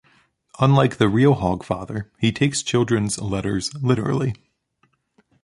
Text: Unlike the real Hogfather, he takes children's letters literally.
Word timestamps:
Unlike 0.59 0.95
the 0.97 1.07
real 1.07 1.35
Hogfather, 1.35 2.09
he 2.17 2.31
takes 2.31 2.63
children's 2.63 3.21
letters 3.21 3.71
literally. 3.83 4.33